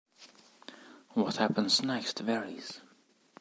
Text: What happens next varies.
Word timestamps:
What 1.09 1.35
happens 1.35 1.83
next 1.83 2.17
varies. 2.21 2.81